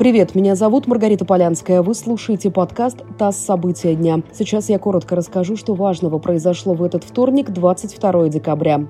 [0.00, 1.82] Привет, меня зовут Маргарита Полянская.
[1.82, 3.36] Вы слушаете подкаст «ТАСС.
[3.36, 4.22] События дня».
[4.32, 8.86] Сейчас я коротко расскажу, что важного произошло в этот вторник, 22 декабря.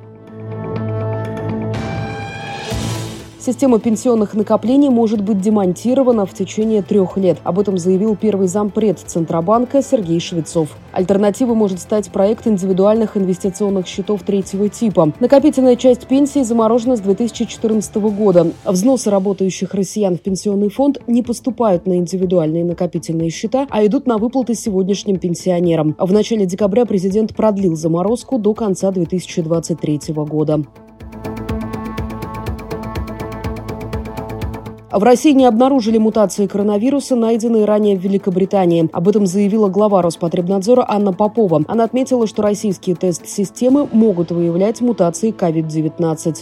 [3.40, 7.38] Система пенсионных накоплений может быть демонтирована в течение трех лет.
[7.42, 10.69] Об этом заявил первый зампред Центробанка Сергей Швецов.
[10.92, 15.14] Альтернативой может стать проект индивидуальных инвестиционных счетов третьего типа.
[15.21, 18.52] Накопительная часть пенсии заморожена с 2014 года.
[18.66, 24.18] Взносы работающих россиян в пенсионный фонд не поступают на индивидуальные накопительные счета, а идут на
[24.18, 25.96] выплаты сегодняшним пенсионерам.
[25.98, 30.62] В начале декабря президент продлил заморозку до конца 2023 года.
[34.92, 38.90] В России не обнаружили мутации коронавируса, найденные ранее в Великобритании.
[38.92, 41.62] Об этом заявила глава Роспотребнадзора Анна Попова.
[41.68, 46.38] Она отметила, что российские тест-системы могут выявлять мутации COVID-19.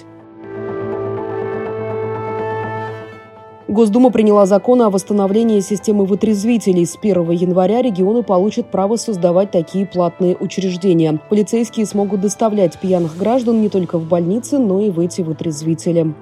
[3.68, 6.86] Госдума приняла закон о восстановлении системы вытрезвителей.
[6.86, 11.20] С 1 января регионы получат право создавать такие платные учреждения.
[11.28, 16.14] Полицейские смогут доставлять пьяных граждан не только в больницы, но и в эти вытрезвители.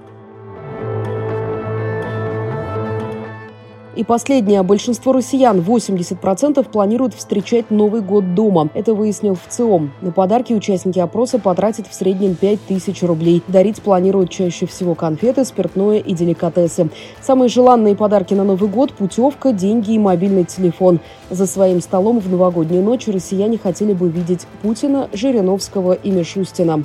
[3.97, 4.63] И последнее.
[4.63, 8.69] Большинство россиян, 80%, планируют встречать Новый год дома.
[8.75, 9.91] Это выяснил в ЦИОМ.
[10.03, 13.43] На подарки участники опроса потратят в среднем 5 тысяч рублей.
[13.49, 16.91] Дарить планируют чаще всего конфеты, спиртное и деликатесы.
[17.23, 21.01] Самые желанные подарки на Новый год– путевка, деньги и мобильный телефон.
[21.31, 26.85] За своим столом в новогоднюю ночь россияне хотели бы видеть Путина, Жириновского и Мишустина.